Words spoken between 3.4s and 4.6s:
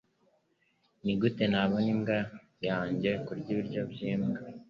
ibiryo byimbwa?